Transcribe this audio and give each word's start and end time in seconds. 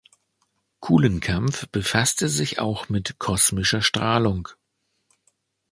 Kulenkampff 0.79 1.67
befasste 1.69 2.27
sich 2.27 2.57
auch 2.57 2.89
mit 2.89 3.19
kosmischer 3.19 3.83
Strahlung. 3.83 4.49